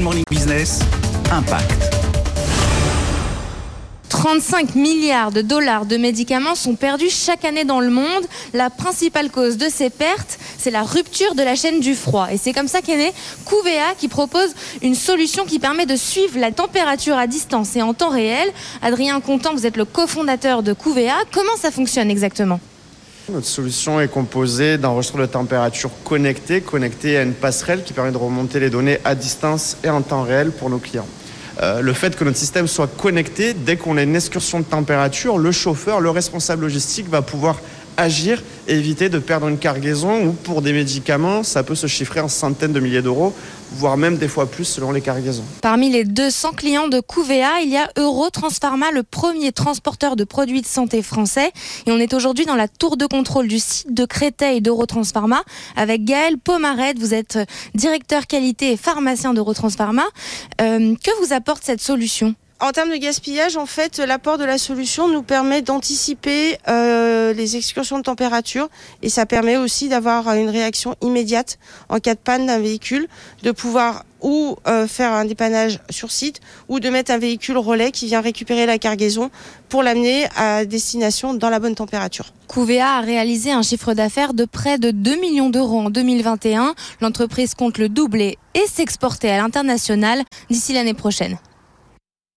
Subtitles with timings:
[0.00, 0.80] Morning Business,
[1.30, 1.94] Impact.
[4.08, 8.24] 35 milliards de dollars de médicaments sont perdus chaque année dans le monde.
[8.54, 12.28] La principale cause de ces pertes, c'est la rupture de la chaîne du froid.
[12.32, 13.12] Et c'est comme ça qu'est né
[13.44, 17.92] Couvea qui propose une solution qui permet de suivre la température à distance et en
[17.94, 18.48] temps réel.
[18.82, 21.16] Adrien Contant, vous êtes le cofondateur de Couvea.
[21.32, 22.60] Comment ça fonctionne exactement?
[23.30, 28.12] Notre solution est composée d'un registre de température connecté, connecté à une passerelle qui permet
[28.12, 31.06] de remonter les données à distance et en temps réel pour nos clients.
[31.62, 35.38] Euh, le fait que notre système soit connecté, dès qu'on a une excursion de température,
[35.38, 37.60] le chauffeur, le responsable logistique va pouvoir
[37.96, 42.20] agir et éviter de perdre une cargaison ou pour des médicaments, ça peut se chiffrer
[42.20, 43.34] en centaines de milliers d'euros,
[43.72, 45.44] voire même des fois plus selon les cargaisons.
[45.60, 50.62] Parmi les 200 clients de Couvea, il y a Eurotransparma, le premier transporteur de produits
[50.62, 51.52] de santé français.
[51.86, 55.42] Et on est aujourd'hui dans la tour de contrôle du site de Créteil d'Eurotransparma
[55.76, 56.94] avec Gaël Pomaret.
[56.98, 57.38] Vous êtes
[57.74, 60.04] directeur qualité et pharmacien d'Eurotransparma.
[60.60, 62.34] Euh, que vous apporte cette solution?
[62.60, 67.56] En termes de gaspillage, en fait, l'apport de la solution nous permet d'anticiper euh, les
[67.56, 68.68] excursions de température
[69.02, 73.08] et ça permet aussi d'avoir une réaction immédiate en cas de panne d'un véhicule,
[73.42, 77.90] de pouvoir ou euh, faire un dépannage sur site ou de mettre un véhicule relais
[77.90, 79.30] qui vient récupérer la cargaison
[79.70, 82.26] pour l'amener à destination dans la bonne température.
[82.46, 86.74] Couvea a réalisé un chiffre d'affaires de près de 2 millions d'euros en 2021.
[87.00, 91.38] L'entreprise compte le doubler et s'exporter à l'international d'ici l'année prochaine.